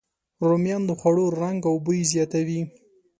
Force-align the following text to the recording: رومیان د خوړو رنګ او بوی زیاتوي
رومیان 0.47 0.81
د 0.87 0.91
خوړو 0.99 1.25
رنګ 1.41 1.59
او 1.69 1.75
بوی 1.85 1.99
زیاتوي 2.11 2.61